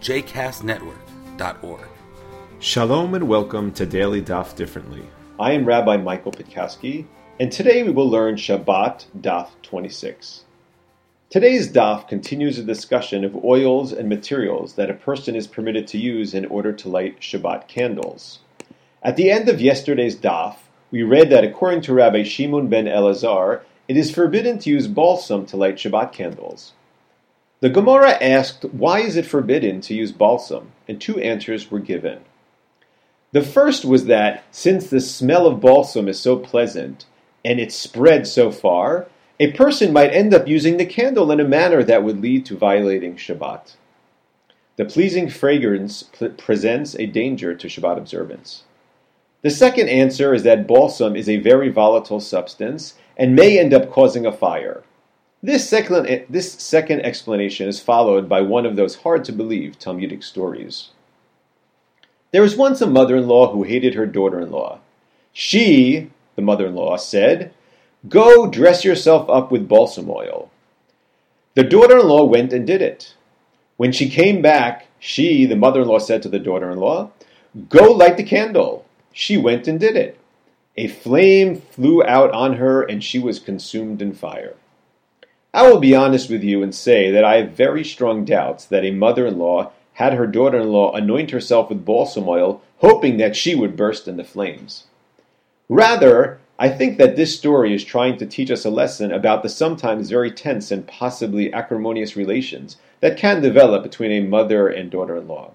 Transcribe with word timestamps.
jcastnetwork.org. 0.00 1.88
Shalom 2.58 3.14
and 3.14 3.28
welcome 3.28 3.70
to 3.72 3.84
Daily 3.84 4.22
Daf 4.22 4.56
Differently. 4.56 5.02
I 5.38 5.52
am 5.52 5.66
Rabbi 5.66 5.98
Michael 5.98 6.32
Pitkowsky, 6.32 7.04
and 7.38 7.52
today 7.52 7.82
we 7.82 7.90
will 7.90 8.08
learn 8.08 8.36
Shabbat 8.36 9.04
Daf 9.20 9.50
26. 9.62 10.44
Today's 11.28 11.70
Daf 11.70 12.08
continues 12.08 12.58
a 12.58 12.64
discussion 12.64 13.24
of 13.24 13.44
oils 13.44 13.92
and 13.92 14.08
materials 14.08 14.74
that 14.74 14.88
a 14.88 14.94
person 14.94 15.36
is 15.36 15.46
permitted 15.46 15.86
to 15.88 15.98
use 15.98 16.32
in 16.32 16.46
order 16.46 16.72
to 16.72 16.88
light 16.88 17.20
Shabbat 17.20 17.68
candles. 17.68 18.38
At 19.02 19.16
the 19.16 19.30
end 19.30 19.50
of 19.50 19.60
yesterday's 19.60 20.16
Daf, 20.16 20.56
we 20.90 21.02
read 21.02 21.28
that 21.28 21.44
according 21.44 21.82
to 21.82 21.94
Rabbi 21.94 22.22
Shimon 22.22 22.68
ben 22.68 22.86
Elazar, 22.86 23.60
it 23.86 23.98
is 23.98 24.10
forbidden 24.10 24.58
to 24.60 24.70
use 24.70 24.86
balsam 24.86 25.44
to 25.46 25.58
light 25.58 25.76
Shabbat 25.76 26.12
candles. 26.12 26.72
The 27.60 27.68
Gemara 27.68 28.12
asked, 28.22 28.64
why 28.72 29.00
is 29.00 29.16
it 29.16 29.26
forbidden 29.26 29.82
to 29.82 29.94
use 29.94 30.12
balsam? 30.12 30.72
And 30.88 30.98
two 30.98 31.18
answers 31.20 31.70
were 31.70 31.78
given. 31.78 32.20
The 33.32 33.42
first 33.42 33.84
was 33.84 34.06
that 34.06 34.44
since 34.50 34.88
the 34.88 35.00
smell 35.00 35.46
of 35.46 35.60
balsam 35.60 36.08
is 36.08 36.18
so 36.18 36.36
pleasant 36.36 37.04
and 37.44 37.60
it 37.60 37.70
spreads 37.70 38.32
so 38.32 38.50
far, 38.50 39.08
a 39.38 39.52
person 39.52 39.92
might 39.92 40.12
end 40.12 40.34
up 40.34 40.48
using 40.48 40.78
the 40.78 40.86
candle 40.86 41.30
in 41.30 41.38
a 41.38 41.44
manner 41.44 41.82
that 41.82 42.02
would 42.02 42.20
lead 42.20 42.44
to 42.46 42.56
violating 42.56 43.16
Shabbat. 43.16 43.74
The 44.76 44.84
pleasing 44.86 45.28
fragrance 45.28 46.04
presents 46.38 46.94
a 46.94 47.06
danger 47.06 47.54
to 47.54 47.68
Shabbat 47.68 47.98
observance. 47.98 48.64
The 49.42 49.50
second 49.50 49.88
answer 49.88 50.34
is 50.34 50.42
that 50.42 50.66
balsam 50.66 51.14
is 51.14 51.28
a 51.28 51.38
very 51.38 51.68
volatile 51.68 52.20
substance 52.20 52.94
and 53.16 53.36
may 53.36 53.58
end 53.58 53.74
up 53.74 53.90
causing 53.90 54.24
a 54.24 54.32
fire. 54.32 54.82
This 55.42 55.66
second, 55.66 56.26
this 56.28 56.52
second 56.52 57.00
explanation 57.00 57.66
is 57.66 57.80
followed 57.80 58.28
by 58.28 58.42
one 58.42 58.66
of 58.66 58.76
those 58.76 58.96
hard 58.96 59.24
to 59.24 59.32
believe 59.32 59.78
Talmudic 59.78 60.22
stories. 60.22 60.90
There 62.30 62.42
was 62.42 62.56
once 62.56 62.82
a 62.82 62.86
mother 62.86 63.16
in 63.16 63.26
law 63.26 63.50
who 63.50 63.62
hated 63.62 63.94
her 63.94 64.06
daughter 64.06 64.38
in 64.38 64.50
law. 64.50 64.80
She, 65.32 66.10
the 66.36 66.42
mother 66.42 66.66
in 66.66 66.74
law, 66.74 66.96
said, 66.96 67.52
Go 68.08 68.48
dress 68.48 68.84
yourself 68.84 69.30
up 69.30 69.50
with 69.50 69.68
balsam 69.68 70.10
oil. 70.10 70.50
The 71.54 71.64
daughter 71.64 71.98
in 71.98 72.06
law 72.06 72.24
went 72.24 72.52
and 72.52 72.66
did 72.66 72.82
it. 72.82 73.14
When 73.78 73.92
she 73.92 74.10
came 74.10 74.42
back, 74.42 74.88
she, 74.98 75.46
the 75.46 75.56
mother 75.56 75.80
in 75.80 75.88
law, 75.88 75.98
said 75.98 76.22
to 76.22 76.28
the 76.28 76.38
daughter 76.38 76.70
in 76.70 76.78
law, 76.78 77.10
Go 77.68 77.92
light 77.92 78.18
the 78.18 78.22
candle. 78.22 78.84
She 79.12 79.38
went 79.38 79.66
and 79.66 79.80
did 79.80 79.96
it. 79.96 80.18
A 80.76 80.86
flame 80.86 81.60
flew 81.60 82.04
out 82.04 82.30
on 82.32 82.56
her, 82.56 82.82
and 82.82 83.02
she 83.02 83.18
was 83.18 83.40
consumed 83.40 84.02
in 84.02 84.12
fire. 84.12 84.54
I 85.52 85.68
will 85.68 85.80
be 85.80 85.96
honest 85.96 86.30
with 86.30 86.44
you 86.44 86.62
and 86.62 86.72
say 86.72 87.10
that 87.10 87.24
I 87.24 87.38
have 87.38 87.50
very 87.50 87.84
strong 87.84 88.24
doubts 88.24 88.64
that 88.66 88.84
a 88.84 88.92
mother 88.92 89.26
in 89.26 89.36
law 89.38 89.72
had 89.94 90.14
her 90.14 90.26
daughter 90.26 90.60
in 90.60 90.68
law 90.68 90.92
anoint 90.92 91.32
herself 91.32 91.68
with 91.68 91.84
balsam 91.84 92.28
oil, 92.28 92.62
hoping 92.78 93.16
that 93.16 93.34
she 93.34 93.56
would 93.56 93.76
burst 93.76 94.06
into 94.06 94.22
flames. 94.22 94.84
Rather, 95.68 96.38
I 96.56 96.68
think 96.68 96.98
that 96.98 97.16
this 97.16 97.36
story 97.36 97.74
is 97.74 97.82
trying 97.82 98.16
to 98.18 98.26
teach 98.26 98.50
us 98.50 98.64
a 98.64 98.70
lesson 98.70 99.10
about 99.10 99.42
the 99.42 99.48
sometimes 99.48 100.08
very 100.08 100.30
tense 100.30 100.70
and 100.70 100.86
possibly 100.86 101.52
acrimonious 101.52 102.16
relations 102.16 102.76
that 103.00 103.16
can 103.18 103.40
develop 103.40 103.82
between 103.82 104.12
a 104.12 104.20
mother 104.20 104.68
and 104.68 104.88
daughter 104.88 105.16
in 105.16 105.26
law. 105.26 105.50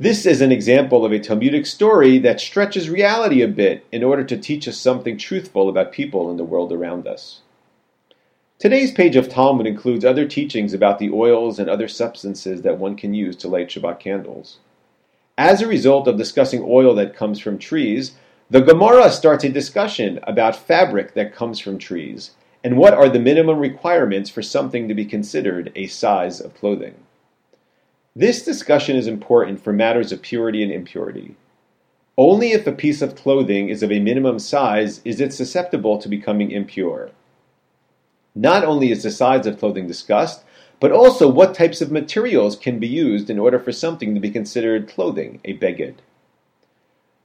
This 0.00 0.24
is 0.24 0.40
an 0.40 0.52
example 0.52 1.04
of 1.04 1.12
a 1.12 1.18
Talmudic 1.18 1.66
story 1.66 2.18
that 2.18 2.40
stretches 2.40 2.88
reality 2.88 3.42
a 3.42 3.48
bit 3.48 3.84
in 3.92 4.02
order 4.02 4.24
to 4.24 4.38
teach 4.38 4.66
us 4.66 4.78
something 4.78 5.18
truthful 5.18 5.68
about 5.68 5.92
people 5.92 6.30
in 6.30 6.36
the 6.36 6.44
world 6.44 6.72
around 6.72 7.06
us. 7.06 7.40
Today's 8.58 8.90
page 8.90 9.16
of 9.16 9.28
Talmud 9.28 9.66
includes 9.66 10.02
other 10.02 10.26
teachings 10.26 10.72
about 10.72 10.98
the 10.98 11.10
oils 11.10 11.58
and 11.58 11.68
other 11.68 11.88
substances 11.88 12.62
that 12.62 12.78
one 12.78 12.96
can 12.96 13.12
use 13.12 13.36
to 13.36 13.48
light 13.48 13.68
Shabbat 13.68 14.00
candles. 14.00 14.60
As 15.36 15.60
a 15.60 15.66
result 15.66 16.08
of 16.08 16.16
discussing 16.16 16.64
oil 16.66 16.94
that 16.94 17.14
comes 17.14 17.38
from 17.38 17.58
trees, 17.58 18.12
the 18.48 18.62
Gemara 18.62 19.10
starts 19.10 19.44
a 19.44 19.50
discussion 19.50 20.18
about 20.22 20.56
fabric 20.56 21.12
that 21.12 21.34
comes 21.34 21.58
from 21.58 21.76
trees 21.76 22.30
and 22.64 22.78
what 22.78 22.94
are 22.94 23.10
the 23.10 23.18
minimum 23.18 23.58
requirements 23.58 24.30
for 24.30 24.40
something 24.40 24.88
to 24.88 24.94
be 24.94 25.04
considered 25.04 25.70
a 25.76 25.86
size 25.86 26.40
of 26.40 26.54
clothing. 26.54 26.94
This 28.14 28.42
discussion 28.42 28.96
is 28.96 29.06
important 29.06 29.62
for 29.62 29.74
matters 29.74 30.12
of 30.12 30.22
purity 30.22 30.62
and 30.62 30.72
impurity. 30.72 31.36
Only 32.16 32.52
if 32.52 32.66
a 32.66 32.72
piece 32.72 33.02
of 33.02 33.16
clothing 33.16 33.68
is 33.68 33.82
of 33.82 33.92
a 33.92 34.00
minimum 34.00 34.38
size 34.38 35.02
is 35.04 35.20
it 35.20 35.34
susceptible 35.34 35.98
to 35.98 36.08
becoming 36.08 36.50
impure. 36.50 37.10
Not 38.38 38.64
only 38.64 38.90
is 38.90 39.02
the 39.02 39.10
size 39.10 39.46
of 39.46 39.58
clothing 39.58 39.86
discussed, 39.86 40.44
but 40.78 40.92
also 40.92 41.26
what 41.26 41.54
types 41.54 41.80
of 41.80 41.90
materials 41.90 42.54
can 42.54 42.78
be 42.78 42.86
used 42.86 43.30
in 43.30 43.38
order 43.38 43.58
for 43.58 43.72
something 43.72 44.14
to 44.14 44.20
be 44.20 44.30
considered 44.30 44.88
clothing, 44.88 45.40
a 45.46 45.56
beged. 45.56 45.94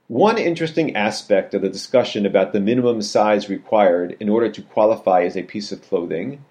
One 0.08 0.38
interesting 0.38 0.96
aspect 0.96 1.52
of 1.52 1.60
the 1.60 1.68
discussion 1.68 2.24
about 2.24 2.54
the 2.54 2.60
minimum 2.60 3.02
size 3.02 3.50
required 3.50 4.16
in 4.20 4.30
order 4.30 4.50
to 4.50 4.62
qualify 4.62 5.24
as 5.24 5.36
a 5.36 5.42
piece 5.42 5.70
of 5.70 5.82
clothing 5.82 6.44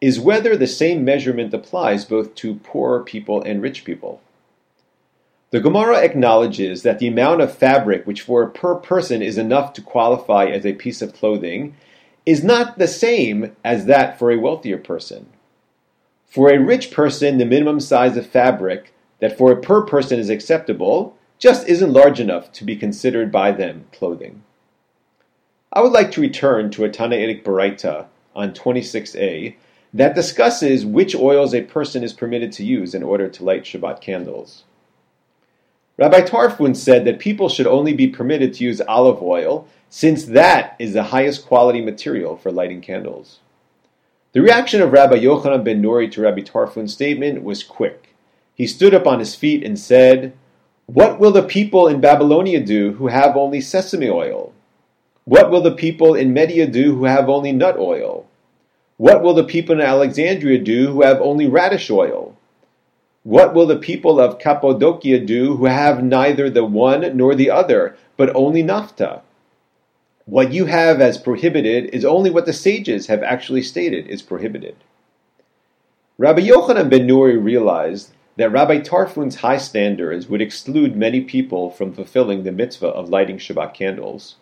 is 0.00 0.18
whether 0.18 0.56
the 0.56 0.66
same 0.66 1.04
measurement 1.04 1.52
applies 1.52 2.06
both 2.06 2.34
to 2.36 2.54
poor 2.56 3.00
people 3.00 3.42
and 3.42 3.60
rich 3.60 3.84
people. 3.84 4.22
The 5.50 5.60
Gemara 5.60 5.98
acknowledges 5.98 6.82
that 6.82 6.98
the 6.98 7.08
amount 7.08 7.42
of 7.42 7.54
fabric 7.54 8.06
which 8.06 8.22
for 8.22 8.42
a 8.42 8.50
per 8.50 8.74
person 8.74 9.20
is 9.20 9.36
enough 9.36 9.74
to 9.74 9.82
qualify 9.82 10.46
as 10.46 10.64
a 10.64 10.72
piece 10.72 11.02
of 11.02 11.14
clothing 11.14 11.74
is 12.28 12.44
not 12.44 12.76
the 12.76 12.86
same 12.86 13.56
as 13.64 13.86
that 13.86 14.18
for 14.18 14.30
a 14.30 14.38
wealthier 14.38 14.76
person. 14.76 15.26
For 16.26 16.50
a 16.50 16.60
rich 16.60 16.90
person, 16.90 17.38
the 17.38 17.46
minimum 17.46 17.80
size 17.80 18.18
of 18.18 18.26
fabric 18.26 18.92
that 19.20 19.38
for 19.38 19.50
a 19.50 19.58
per 19.58 19.80
person 19.80 20.20
is 20.20 20.28
acceptable 20.28 21.16
just 21.38 21.66
isn't 21.66 21.90
large 21.90 22.20
enough 22.20 22.52
to 22.52 22.64
be 22.66 22.76
considered 22.76 23.32
by 23.32 23.52
them 23.52 23.86
clothing. 23.94 24.42
I 25.72 25.80
would 25.80 25.92
like 25.92 26.10
to 26.12 26.20
return 26.20 26.70
to 26.72 26.84
a 26.84 26.90
Tannaitic 26.90 27.44
Baraita 27.44 28.08
on 28.36 28.52
26a 28.52 29.56
that 29.94 30.14
discusses 30.14 30.84
which 30.84 31.14
oils 31.14 31.54
a 31.54 31.62
person 31.62 32.04
is 32.04 32.12
permitted 32.12 32.52
to 32.52 32.62
use 32.62 32.94
in 32.94 33.02
order 33.02 33.30
to 33.30 33.42
light 33.42 33.62
Shabbat 33.62 34.02
candles. 34.02 34.64
Rabbi 35.98 36.20
Tarfon 36.20 36.76
said 36.76 37.04
that 37.06 37.18
people 37.18 37.48
should 37.48 37.66
only 37.66 37.92
be 37.92 38.06
permitted 38.06 38.54
to 38.54 38.64
use 38.64 38.80
olive 38.82 39.20
oil 39.20 39.66
since 39.90 40.26
that 40.26 40.76
is 40.78 40.92
the 40.92 41.02
highest 41.02 41.44
quality 41.44 41.80
material 41.80 42.36
for 42.36 42.52
lighting 42.52 42.80
candles. 42.80 43.40
The 44.32 44.40
reaction 44.40 44.80
of 44.80 44.92
Rabbi 44.92 45.16
Yochanan 45.16 45.64
ben 45.64 45.82
Nuri 45.82 46.08
to 46.12 46.20
Rabbi 46.20 46.42
Tarfon's 46.42 46.92
statement 46.92 47.42
was 47.42 47.64
quick. 47.64 48.14
He 48.54 48.64
stood 48.66 48.94
up 48.94 49.08
on 49.08 49.18
his 49.18 49.34
feet 49.34 49.64
and 49.64 49.76
said, 49.76 50.34
What 50.86 51.18
will 51.18 51.32
the 51.32 51.42
people 51.42 51.88
in 51.88 52.00
Babylonia 52.00 52.60
do 52.60 52.92
who 52.92 53.08
have 53.08 53.36
only 53.36 53.60
sesame 53.60 54.08
oil? 54.08 54.52
What 55.24 55.50
will 55.50 55.62
the 55.62 55.74
people 55.74 56.14
in 56.14 56.32
Media 56.32 56.68
do 56.68 56.94
who 56.94 57.06
have 57.06 57.28
only 57.28 57.50
nut 57.50 57.76
oil? 57.76 58.28
What 58.98 59.22
will 59.22 59.34
the 59.34 59.44
people 59.44 59.74
in 59.74 59.80
Alexandria 59.80 60.58
do 60.58 60.92
who 60.92 61.02
have 61.02 61.20
only 61.20 61.48
radish 61.48 61.90
oil? 61.90 62.27
What 63.28 63.52
will 63.52 63.66
the 63.66 63.76
people 63.76 64.18
of 64.18 64.38
Cappadocia 64.38 65.18
do 65.18 65.56
who 65.56 65.66
have 65.66 66.02
neither 66.02 66.48
the 66.48 66.64
one 66.64 67.14
nor 67.14 67.34
the 67.34 67.50
other, 67.50 67.94
but 68.16 68.34
only 68.34 68.62
naphtha? 68.62 69.20
What 70.24 70.54
you 70.54 70.64
have 70.64 71.02
as 71.02 71.18
prohibited 71.18 71.90
is 71.94 72.06
only 72.06 72.30
what 72.30 72.46
the 72.46 72.54
sages 72.54 73.08
have 73.08 73.22
actually 73.22 73.60
stated 73.60 74.06
is 74.06 74.22
prohibited. 74.22 74.76
Rabbi 76.16 76.40
Yochanan 76.40 76.88
ben 76.88 77.06
Nuri 77.06 77.36
realized 77.38 78.12
that 78.38 78.50
Rabbi 78.50 78.78
Tarfon's 78.78 79.36
high 79.36 79.58
standards 79.58 80.26
would 80.30 80.40
exclude 80.40 80.96
many 80.96 81.20
people 81.20 81.68
from 81.68 81.92
fulfilling 81.92 82.44
the 82.44 82.50
mitzvah 82.50 82.86
of 82.86 83.10
lighting 83.10 83.36
Shabbat 83.36 83.74
candles. 83.74 84.36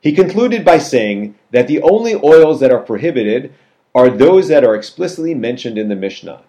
He 0.00 0.12
concluded 0.12 0.64
by 0.64 0.78
saying 0.78 1.34
that 1.50 1.66
the 1.66 1.82
only 1.82 2.14
oils 2.14 2.60
that 2.60 2.70
are 2.70 2.78
prohibited 2.78 3.52
are 3.96 4.10
those 4.10 4.46
that 4.46 4.62
are 4.62 4.76
explicitly 4.76 5.34
mentioned 5.34 5.76
in 5.76 5.88
the 5.88 5.96
Mishnah. 5.96 6.42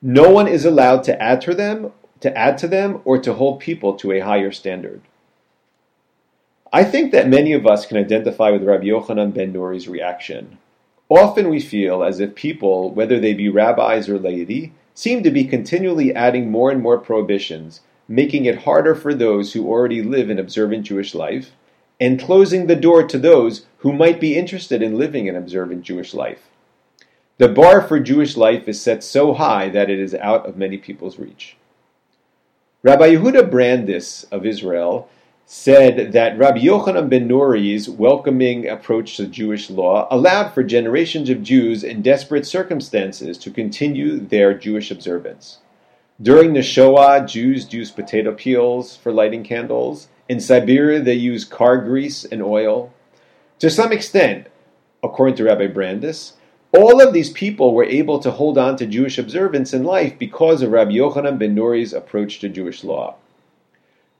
No 0.00 0.30
one 0.30 0.46
is 0.46 0.64
allowed 0.64 1.02
to 1.04 1.20
add 1.20 1.40
to 1.42 1.54
them, 1.54 1.92
to 2.20 2.36
add 2.36 2.56
to 2.58 2.68
them, 2.68 3.00
or 3.04 3.18
to 3.18 3.34
hold 3.34 3.60
people 3.60 3.94
to 3.94 4.12
a 4.12 4.20
higher 4.20 4.52
standard. 4.52 5.00
I 6.72 6.84
think 6.84 7.12
that 7.12 7.28
many 7.28 7.52
of 7.52 7.66
us 7.66 7.86
can 7.86 7.96
identify 7.96 8.50
with 8.50 8.62
Rabbi 8.62 8.84
Yochanan 8.84 9.34
ben 9.34 9.52
Nuri's 9.52 9.88
reaction. 9.88 10.58
Often 11.08 11.48
we 11.48 11.60
feel 11.60 12.04
as 12.04 12.20
if 12.20 12.34
people, 12.34 12.90
whether 12.90 13.18
they 13.18 13.32
be 13.32 13.48
rabbis 13.48 14.08
or 14.08 14.18
laity, 14.18 14.72
seem 14.94 15.22
to 15.22 15.30
be 15.30 15.44
continually 15.44 16.14
adding 16.14 16.50
more 16.50 16.70
and 16.70 16.82
more 16.82 16.98
prohibitions, 16.98 17.80
making 18.06 18.44
it 18.44 18.62
harder 18.62 18.94
for 18.94 19.14
those 19.14 19.52
who 19.52 19.66
already 19.66 20.02
live 20.02 20.28
an 20.28 20.38
observant 20.38 20.84
Jewish 20.84 21.14
life, 21.14 21.52
and 21.98 22.20
closing 22.20 22.66
the 22.66 22.76
door 22.76 23.02
to 23.06 23.18
those 23.18 23.66
who 23.78 23.92
might 23.92 24.20
be 24.20 24.36
interested 24.36 24.82
in 24.82 24.98
living 24.98 25.28
an 25.28 25.36
observant 25.36 25.82
Jewish 25.82 26.14
life. 26.14 26.50
The 27.38 27.48
bar 27.48 27.80
for 27.80 28.00
Jewish 28.00 28.36
life 28.36 28.66
is 28.66 28.82
set 28.82 29.04
so 29.04 29.32
high 29.32 29.68
that 29.68 29.88
it 29.88 30.00
is 30.00 30.12
out 30.12 30.44
of 30.44 30.56
many 30.56 30.76
people's 30.76 31.20
reach. 31.20 31.56
Rabbi 32.82 33.14
Yehuda 33.14 33.48
Brandes 33.48 34.26
of 34.32 34.44
Israel 34.44 35.08
said 35.46 36.12
that 36.12 36.36
Rabbi 36.36 36.58
Yochanan 36.58 37.08
ben 37.08 37.28
Nuri's 37.28 37.88
welcoming 37.88 38.68
approach 38.68 39.16
to 39.16 39.26
Jewish 39.28 39.70
law 39.70 40.08
allowed 40.10 40.52
for 40.52 40.64
generations 40.64 41.30
of 41.30 41.44
Jews 41.44 41.84
in 41.84 42.02
desperate 42.02 42.44
circumstances 42.44 43.38
to 43.38 43.52
continue 43.52 44.18
their 44.18 44.52
Jewish 44.52 44.90
observance. 44.90 45.58
During 46.20 46.54
the 46.54 46.62
Shoah, 46.62 47.24
Jews 47.24 47.72
used 47.72 47.94
potato 47.94 48.32
peels 48.32 48.96
for 48.96 49.12
lighting 49.12 49.44
candles. 49.44 50.08
In 50.28 50.40
Siberia, 50.40 51.00
they 51.00 51.14
used 51.14 51.50
car 51.50 51.78
grease 51.78 52.24
and 52.24 52.42
oil. 52.42 52.92
To 53.60 53.70
some 53.70 53.92
extent, 53.92 54.48
according 55.04 55.36
to 55.36 55.44
Rabbi 55.44 55.68
Brandes, 55.68 56.32
all 56.72 57.00
of 57.00 57.14
these 57.14 57.30
people 57.30 57.72
were 57.72 57.84
able 57.84 58.18
to 58.18 58.30
hold 58.30 58.58
on 58.58 58.76
to 58.76 58.86
Jewish 58.86 59.16
observance 59.16 59.72
in 59.72 59.84
life 59.84 60.18
because 60.18 60.60
of 60.60 60.70
Rabbi 60.70 60.92
Yochanan 60.92 61.38
ben 61.38 61.54
Nuri's 61.54 61.94
approach 61.94 62.40
to 62.40 62.48
Jewish 62.48 62.84
law. 62.84 63.14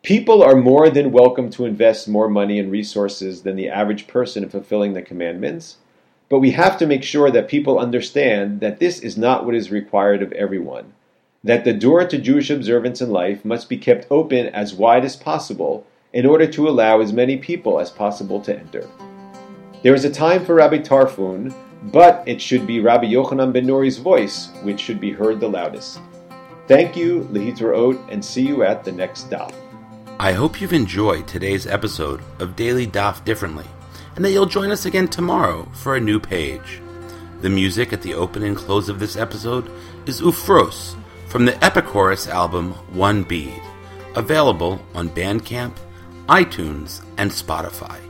People 0.03 0.43
are 0.43 0.57
more 0.57 0.89
than 0.89 1.13
welcome 1.13 1.51
to 1.51 1.67
invest 1.67 2.09
more 2.09 2.29
money 2.29 2.59
and 2.59 2.73
resources 2.73 3.43
than 3.43 3.57
the 3.57 3.69
average 3.69 4.07
person 4.07 4.45
in 4.45 4.49
fulfilling 4.49 4.95
the 4.95 5.03
commandments, 5.03 5.77
but 6.31 6.39
we 6.39 6.53
have 6.53 6.79
to 6.79 6.87
make 6.87 7.03
sure 7.03 7.31
that 7.31 7.49
people 7.49 7.79
understand 7.79 8.61
that 8.61 8.79
this 8.79 9.01
is 9.01 9.19
not 9.19 9.45
what 9.45 9.55
is 9.55 9.71
required 9.71 10.23
of 10.23 10.33
everyone, 10.33 10.95
that 11.45 11.65
the 11.65 11.75
door 11.75 12.07
to 12.07 12.17
Jewish 12.17 12.49
observance 12.49 13.03
in 13.03 13.11
life 13.11 13.45
must 13.45 13.69
be 13.69 13.77
kept 13.77 14.07
open 14.11 14.47
as 14.47 14.73
wide 14.73 15.05
as 15.05 15.17
possible 15.17 15.87
in 16.15 16.25
order 16.25 16.47
to 16.47 16.67
allow 16.67 17.01
as 17.01 17.13
many 17.13 17.37
people 17.37 17.79
as 17.79 17.91
possible 17.91 18.41
to 18.41 18.59
enter. 18.59 18.89
There 19.83 19.95
is 19.95 20.07
a 20.07 20.11
time 20.11 20.47
for 20.47 20.55
Rabbi 20.55 20.79
Tarfon, 20.79 21.55
but 21.85 22.23
it 22.27 22.41
should 22.41 22.67
be 22.67 22.81
Rabbi 22.81 23.07
Yochanan 23.07 23.53
ben 23.53 23.67
Nuri's 23.67 23.99
voice 23.99 24.51
which 24.63 24.81
should 24.81 25.01
be 25.01 25.13
heard 25.13 25.41
the 25.41 25.49
loudest. 25.49 26.01
Thank 26.67 26.97
you, 26.97 27.21
Lehitraot, 27.33 27.99
and 28.11 28.23
see 28.23 28.47
you 28.47 28.63
at 28.63 28.85
the 28.85 28.93
next 28.93 29.31
daf. 29.31 29.55
I 30.21 30.33
hope 30.33 30.61
you've 30.61 30.73
enjoyed 30.73 31.27
today's 31.27 31.67
episode 31.67 32.21
of 32.41 32.57
Daily 32.57 32.87
Daf 32.87 33.25
Differently, 33.25 33.67
and 34.17 34.25
that 34.25 34.33
you'll 34.33 34.47
join 34.47 34.71
us 34.71 34.85
again 34.85 35.09
tomorrow 35.09 35.69
for 35.73 35.95
a 35.95 36.01
new 36.01 36.19
page. 36.19 36.83
The 37.41 37.49
music 37.49 37.93
at 37.93 38.03
the 38.03 38.15
open 38.15 38.43
and 38.43 38.57
close 38.57 38.89
of 38.89 38.99
this 38.99 39.17
episode 39.17 39.71
is 40.07 40.21
Ufros 40.21 40.97
from 41.29 41.45
the 41.45 41.53
Epichorus 41.53 42.29
album 42.29 42.73
One 42.93 43.23
Bead, 43.23 43.63
available 44.17 44.81
on 44.95 45.09
Bandcamp, 45.11 45.77
iTunes, 46.29 47.05
and 47.17 47.31
Spotify. 47.31 48.08